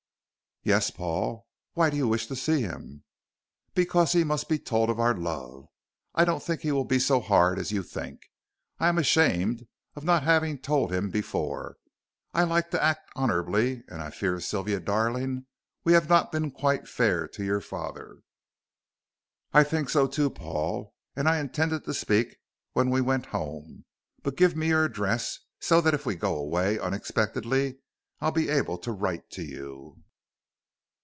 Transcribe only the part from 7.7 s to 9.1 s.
you think, and I am